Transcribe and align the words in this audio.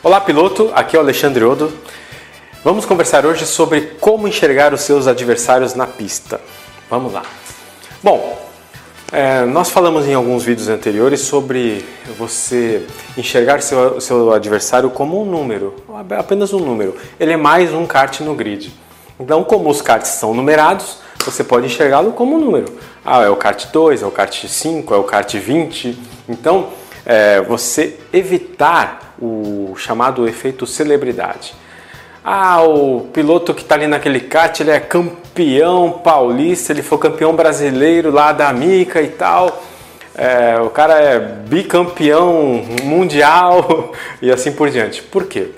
Olá, 0.00 0.20
piloto. 0.20 0.70
Aqui 0.76 0.94
é 0.94 0.98
o 1.00 1.02
Alexandre 1.02 1.44
Odo. 1.44 1.72
Vamos 2.62 2.86
conversar 2.86 3.26
hoje 3.26 3.44
sobre 3.44 3.80
como 3.98 4.28
enxergar 4.28 4.72
os 4.72 4.82
seus 4.82 5.08
adversários 5.08 5.74
na 5.74 5.88
pista. 5.88 6.40
Vamos 6.88 7.12
lá. 7.12 7.24
Bom, 8.00 8.38
é, 9.10 9.44
nós 9.44 9.70
falamos 9.70 10.06
em 10.06 10.14
alguns 10.14 10.44
vídeos 10.44 10.68
anteriores 10.68 11.22
sobre 11.22 11.84
você 12.16 12.86
enxergar 13.16 13.60
seu, 13.60 14.00
seu 14.00 14.32
adversário 14.32 14.88
como 14.88 15.20
um 15.20 15.24
número, 15.24 15.74
apenas 16.16 16.52
um 16.52 16.60
número. 16.60 16.96
Ele 17.18 17.32
é 17.32 17.36
mais 17.36 17.74
um 17.74 17.84
kart 17.84 18.20
no 18.20 18.36
grid. 18.36 18.72
Então, 19.18 19.42
como 19.42 19.68
os 19.68 19.82
karts 19.82 20.12
são 20.12 20.32
numerados, 20.32 20.98
você 21.24 21.42
pode 21.42 21.66
enxergá-lo 21.66 22.12
como 22.12 22.36
um 22.36 22.40
número. 22.40 22.72
Ah, 23.04 23.24
é 23.24 23.28
o 23.28 23.34
kart 23.34 23.66
2, 23.72 24.02
é 24.02 24.06
o 24.06 24.12
kart 24.12 24.46
5, 24.46 24.94
é 24.94 24.96
o 24.96 25.02
kart 25.02 25.34
20. 25.34 25.98
Então, 26.28 26.68
é, 27.04 27.40
você 27.40 27.98
evitar 28.12 29.07
o 29.20 29.74
chamado 29.76 30.28
efeito 30.28 30.66
celebridade. 30.66 31.54
Ah, 32.24 32.62
o 32.62 33.08
piloto 33.12 33.54
que 33.54 33.62
está 33.62 33.74
ali 33.74 33.86
naquele 33.86 34.20
kart, 34.20 34.60
ele 34.60 34.70
é 34.70 34.80
campeão 34.80 35.90
paulista, 35.90 36.72
ele 36.72 36.82
foi 36.82 36.98
campeão 36.98 37.34
brasileiro 37.34 38.10
lá 38.10 38.32
da 38.32 38.52
Mica 38.52 39.00
e 39.00 39.08
tal. 39.08 39.62
É, 40.14 40.60
o 40.60 40.68
cara 40.68 40.94
é 41.00 41.18
bicampeão 41.20 42.64
mundial 42.82 43.92
e 44.20 44.30
assim 44.30 44.52
por 44.52 44.68
diante. 44.68 45.00
Por 45.00 45.26
quê? 45.26 45.52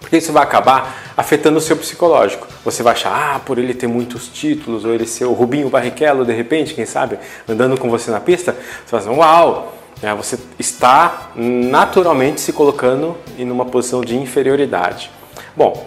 Porque 0.00 0.16
isso 0.16 0.32
vai 0.32 0.42
acabar 0.42 1.12
afetando 1.16 1.58
o 1.58 1.60
seu 1.60 1.76
psicológico. 1.76 2.46
Você 2.64 2.82
vai 2.82 2.94
achar, 2.94 3.36
ah, 3.36 3.38
por 3.38 3.58
ele 3.58 3.74
ter 3.74 3.86
muitos 3.86 4.28
títulos, 4.28 4.84
ou 4.84 4.94
ele 4.94 5.06
ser 5.06 5.24
o 5.24 5.32
Rubinho 5.32 5.68
Barrichello, 5.68 6.24
de 6.24 6.32
repente, 6.32 6.74
quem 6.74 6.86
sabe, 6.86 7.18
andando 7.48 7.78
com 7.78 7.90
você 7.90 8.10
na 8.10 8.20
pista, 8.20 8.52
você 8.84 8.90
vai 8.90 9.00
assim, 9.00 9.10
uau, 9.10 9.75
é, 10.02 10.14
você 10.14 10.38
está 10.58 11.30
naturalmente 11.34 12.40
se 12.40 12.52
colocando 12.52 13.16
em 13.38 13.50
uma 13.50 13.64
posição 13.64 14.02
de 14.02 14.16
inferioridade. 14.16 15.10
Bom, 15.56 15.86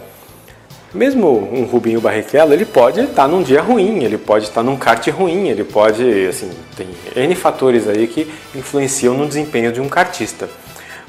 mesmo 0.93 1.27
um 1.53 1.65
Rubinho 1.65 2.01
Barrichello, 2.01 2.53
ele 2.53 2.65
pode 2.65 2.99
estar 3.01 3.27
num 3.27 3.43
dia 3.43 3.61
ruim, 3.61 4.03
ele 4.03 4.17
pode 4.17 4.45
estar 4.45 4.63
num 4.63 4.75
kart 4.75 5.07
ruim, 5.09 5.47
ele 5.47 5.63
pode, 5.63 6.27
assim, 6.27 6.49
tem 6.75 6.87
N 7.15 7.35
fatores 7.35 7.87
aí 7.87 8.07
que 8.07 8.27
influenciam 8.55 9.13
no 9.13 9.27
desempenho 9.27 9.71
de 9.71 9.79
um 9.79 9.87
kartista. 9.87 10.49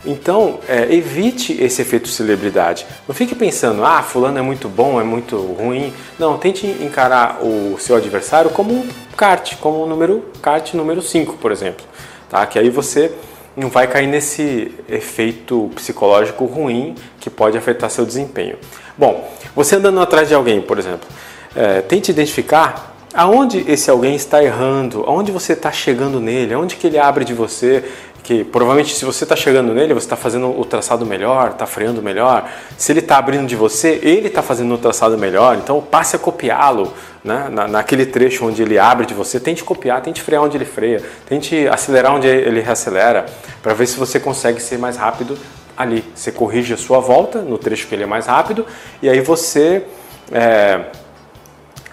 Então, 0.05 0.59
é, 0.67 0.95
evite 0.95 1.63
esse 1.63 1.83
efeito 1.83 2.09
celebridade. 2.09 2.87
Não 3.07 3.15
fique 3.15 3.35
pensando, 3.35 3.85
ah, 3.85 4.03
fulano 4.03 4.39
é 4.39 4.43
muito 4.43 4.67
bom, 4.67 4.99
é 4.99 5.05
muito 5.05 5.37
ruim. 5.37 5.93
Não, 6.19 6.39
tente 6.39 6.67
encarar 6.67 7.39
o 7.43 7.77
seu 7.79 7.97
adversário 7.97 8.51
como 8.51 8.73
um 8.73 8.89
kart, 9.15 9.57
como 9.57 9.85
um 9.85 9.87
número 9.87 10.25
kart 10.41 10.73
número 10.75 11.03
5, 11.03 11.37
por 11.37 11.53
exemplo 11.53 11.85
tá? 12.31 12.47
Que 12.47 12.59
aí 12.59 12.71
você 12.71 13.13
não 13.57 13.69
vai 13.69 13.87
cair 13.87 14.07
nesse 14.07 14.73
efeito 14.89 15.71
psicológico 15.75 16.47
ruim 16.47 16.95
que 17.19 17.29
pode 17.29 17.59
afetar 17.59 17.91
seu 17.91 18.07
desempenho. 18.07 18.57
Bom, 18.97 19.29
você 19.55 19.77
andando 19.77 20.01
atrás 20.01 20.29
de 20.29 20.35
alguém, 20.35 20.63
por 20.63 20.79
exemplo, 20.79 21.07
é, 21.55 21.83
tente 21.83 22.11
identificar 22.11 22.90
aonde 23.13 23.65
esse 23.71 23.91
alguém 23.91 24.15
está 24.15 24.43
errando, 24.43 25.05
aonde 25.07 25.33
você 25.33 25.53
está 25.53 25.71
chegando 25.73 26.21
nele, 26.21 26.55
aonde 26.55 26.77
que 26.77 26.87
ele 26.87 26.99
abre 26.99 27.25
de 27.25 27.35
você, 27.35 27.85
que 28.23 28.45
provavelmente 28.45 28.95
se 28.95 29.05
você 29.05 29.25
está 29.25 29.35
chegando 29.35 29.75
nele, 29.75 29.95
você 29.95 30.07
está 30.07 30.17
fazendo 30.17 30.59
o 30.59 30.65
traçado 30.65 31.05
melhor, 31.07 31.51
está 31.51 31.67
freando 31.67 32.03
melhor. 32.03 32.49
Se 32.77 32.93
ele 32.93 33.01
está 33.01 33.17
abrindo 33.17 33.47
de 33.47 33.57
você, 33.57 33.99
ele 34.03 34.29
está 34.29 34.43
fazendo 34.43 34.75
o 34.75 34.79
traçado 34.79 35.17
melhor. 35.19 35.57
Então 35.57 35.81
passe 35.81 36.17
a 36.17 36.19
copiá-lo 36.19 36.93
né? 37.23 37.49
Na, 37.51 37.69
naquele 37.69 38.07
trecho 38.07 38.47
onde 38.47 38.63
ele 38.63 38.79
abre 38.79 39.07
de 39.07 39.15
você. 39.15 39.39
Tente 39.39 39.63
copiar, 39.63 40.01
tente 40.03 40.23
frear 40.23 40.43
onde 40.43 40.57
ele 40.57 40.65
freia, 40.65 41.03
tente 41.27 41.69
acelerar 41.69 42.15
onde 42.15 42.27
ele 42.27 42.61
reacelera, 42.61 43.27
para 43.63 43.75
ver 43.75 43.87
se 43.87 43.99
você 43.99 44.19
consegue 44.19 44.61
ser 44.61 44.79
mais 44.79 44.97
rápido 44.97 45.39
ali. 45.77 46.05
Você 46.15 46.33
corrige 46.33 46.73
a 46.73 46.77
sua 46.77 47.01
volta 47.01 47.41
no 47.43 47.59
trecho 47.59 47.87
que 47.87 47.95
ele 47.95 48.05
é 48.05 48.07
mais 48.07 48.27
rápido 48.27 48.67
e 49.03 49.09
aí 49.09 49.21
você 49.21 49.85
é, 50.33 50.81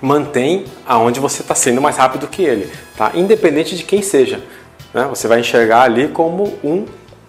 mantém 0.02 0.66
aonde 0.86 1.20
você 1.20 1.42
está 1.42 1.56
sendo 1.56 1.82
mais 1.82 1.98
rápido 1.98 2.28
que 2.28 2.44
ele, 2.44 2.72
tá? 2.96 3.12
Independente 3.16 3.76
de 3.76 3.84
quem 3.84 4.02
seja. 4.02 4.42
Né? 4.94 5.06
Você 5.10 5.28
vai 5.28 5.40
enxergar 5.40 5.82
ali 5.82 6.08
como 6.08 6.58
um 6.64 6.86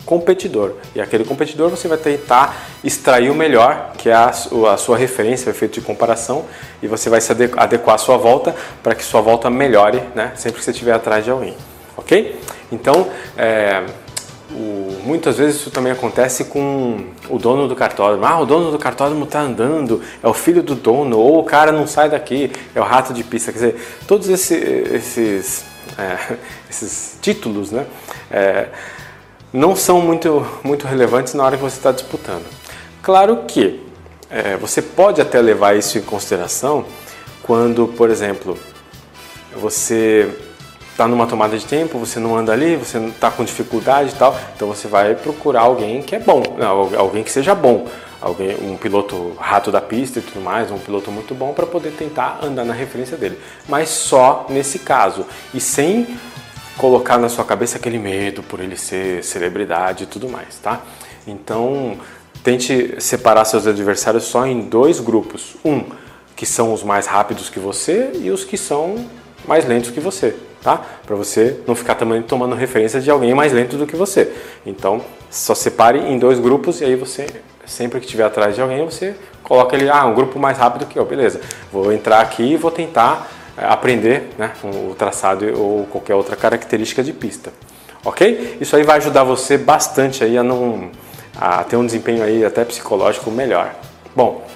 competidor. 0.09 0.72
E 0.94 1.00
aquele 1.03 1.22
competidor 1.22 1.69
você 1.69 1.87
vai 1.87 1.98
tentar 1.98 2.56
extrair 2.82 3.31
o 3.31 3.34
melhor, 3.34 3.92
que 3.98 4.09
é 4.09 4.15
a, 4.15 4.32
sua 4.32 4.97
referência, 4.97 5.48
o 5.48 5.50
efeito 5.50 5.75
de 5.75 5.81
comparação, 5.82 6.47
e 6.82 6.87
você 6.87 7.10
vai 7.10 7.20
se 7.20 7.31
adequar 7.31 7.94
à 7.94 7.98
sua 7.98 8.16
volta 8.16 8.56
para 8.82 8.94
que 8.94 9.04
sua 9.04 9.21
volta 9.21 9.50
melhore 9.50 10.03
né? 10.15 10.32
sempre 10.34 10.59
que 10.59 10.65
você 10.65 10.71
estiver 10.71 10.94
atrás 10.94 11.25
de 11.25 11.31
alguém. 11.31 11.54
Ok? 11.94 12.41
Então, 12.72 13.09
é, 13.37 13.84
o, 14.50 15.03
muitas 15.04 15.36
vezes 15.36 15.60
isso 15.60 15.70
também 15.70 15.92
acontece 15.92 16.44
com 16.44 17.04
o 17.28 17.38
dono 17.38 17.69
do 17.69 17.76
cartódromo. 17.76 18.25
Ah, 18.25 18.41
o 18.41 18.47
dono 18.47 18.70
do 18.70 18.78
cartódromo 18.78 19.25
está 19.25 19.41
andando, 19.41 20.00
é 20.22 20.28
o 20.28 20.34
filho 20.34 20.62
do 20.62 20.75
dono, 20.75 21.19
ou 21.19 21.41
o 21.41 21.44
cara 21.44 21.72
não 21.72 21.86
sai 21.86 22.09
daqui, 22.09 22.50
é 22.75 22.81
o 22.81 22.84
rato 22.84 23.12
de 23.12 23.22
pista. 23.22 23.53
Quer 23.53 23.59
dizer, 23.59 23.98
todos 24.06 24.28
esse, 24.28 24.54
esses 24.54 25.64
é, 25.97 26.36
esses 26.69 27.19
títulos, 27.20 27.70
né, 27.70 27.86
é, 28.31 28.69
não 29.53 29.75
são 29.75 30.00
muito, 30.00 30.47
muito 30.62 30.86
relevantes 30.86 31.34
na 31.34 31.44
hora 31.44 31.56
que 31.56 31.62
você 31.62 31.76
está 31.76 31.92
disputando. 31.92 32.44
Claro 33.03 33.44
que 33.47 33.80
é, 34.30 34.56
você 34.56 34.82
pode 34.82 35.20
até 35.20 35.41
levar 35.41 35.76
isso 35.76 35.97
em 35.97 36.03
consideração 36.03 36.84
quando, 37.42 37.88
por 37.88 38.10
exemplo, 38.10 38.59
você 39.56 40.28
está 40.98 41.06
numa 41.06 41.28
tomada 41.28 41.56
de 41.56 41.64
tempo, 41.64 41.97
você 41.97 42.19
não 42.19 42.36
anda 42.36 42.53
ali, 42.53 42.75
você 42.75 42.98
está 42.98 43.31
com 43.31 43.44
dificuldade 43.44 44.10
e 44.10 44.14
tal, 44.14 44.36
então 44.56 44.66
você 44.66 44.88
vai 44.88 45.14
procurar 45.14 45.60
alguém 45.60 46.03
que 46.03 46.16
é 46.16 46.19
bom, 46.19 46.42
não, 46.59 46.98
alguém 46.98 47.22
que 47.22 47.31
seja 47.31 47.54
bom 47.54 47.86
alguém, 48.20 48.56
um 48.60 48.76
piloto 48.76 49.32
rato 49.38 49.70
da 49.70 49.81
pista 49.81 50.19
e 50.19 50.22
tudo 50.22 50.41
mais, 50.42 50.72
um 50.72 50.78
piloto 50.78 51.12
muito 51.12 51.36
bom 51.36 51.53
para 51.53 51.64
poder 51.66 51.92
tentar 51.92 52.41
andar 52.42 52.64
na 52.64 52.75
referência 52.75 53.16
dele. 53.16 53.38
Mas 53.69 53.91
só 53.91 54.47
nesse 54.48 54.81
caso 54.81 55.25
e 55.54 55.60
sem 55.60 56.19
colocar 56.76 57.16
na 57.16 57.28
sua 57.28 57.44
cabeça 57.44 57.78
aquele 57.78 58.00
medo 58.00 58.42
por 58.42 58.59
ele 58.59 58.76
ser 58.76 59.22
celebridade 59.22 60.03
e 60.03 60.06
tudo 60.09 60.28
mais, 60.28 60.56
tá? 60.59 60.80
Então 61.28 61.97
tente 62.42 63.00
separar 63.00 63.44
seus 63.44 63.69
adversários 63.69 64.25
só 64.25 64.44
em 64.44 64.62
dois 64.62 64.98
grupos, 64.98 65.54
um 65.65 65.84
que 66.34 66.44
são 66.44 66.72
os 66.72 66.82
mais 66.82 67.06
rápidos 67.06 67.48
que 67.48 67.60
você 67.60 68.10
e 68.15 68.32
os 68.32 68.42
que 68.42 68.56
são 68.56 69.06
mais 69.47 69.65
lentos 69.65 69.92
que 69.92 70.00
você, 70.00 70.34
tá? 70.62 70.80
Para 71.06 71.16
você 71.16 71.60
não 71.66 71.74
ficar 71.74 71.94
também 71.94 72.22
tomando 72.22 72.54
referência 72.54 73.00
de 73.00 73.10
alguém 73.10 73.34
mais 73.34 73.52
lento 73.52 73.76
do 73.76 73.86
que 73.86 73.96
você. 73.96 74.32
Então, 74.66 75.00
só 75.30 75.54
separe 75.54 75.98
em 75.98 76.19
dois 76.19 76.38
grupos 76.38 76.80
e 76.80 76.84
aí 76.84 76.96
você 76.96 77.26
sempre 77.69 78.00
que 78.00 78.06
estiver 78.06 78.24
atrás 78.24 78.54
de 78.54 78.62
alguém, 78.62 78.84
você 78.84 79.14
coloca 79.42 79.76
ele, 79.76 79.88
ah, 79.88 80.06
um 80.06 80.14
grupo 80.14 80.38
mais 80.38 80.58
rápido 80.58 80.86
que 80.86 80.98
eu, 80.98 81.04
beleza. 81.04 81.41
Vou 81.72 81.92
entrar 81.92 82.20
aqui 82.20 82.42
e 82.42 82.56
vou 82.56 82.70
tentar 82.70 83.30
eh, 83.56 83.64
aprender 83.64 84.30
né, 84.38 84.52
o 84.64 84.94
traçado 84.94 85.47
ou 85.60 85.84
qualquer 85.86 86.14
outra 86.14 86.34
característica 86.34 87.02
de 87.02 87.12
pista. 87.12 87.52
Ok? 88.04 88.56
Isso 88.60 88.74
aí 88.74 88.82
vai 88.82 88.97
ajudar 88.98 89.24
você 89.24 89.58
bastante 89.58 90.24
aí 90.24 90.38
a, 90.38 90.42
não, 90.42 90.91
a 91.36 91.62
ter 91.64 91.76
um 91.76 91.84
desempenho 91.84 92.22
aí 92.22 92.44
até 92.44 92.64
psicológico 92.64 93.30
melhor. 93.30 93.74
Bom, 94.16 94.47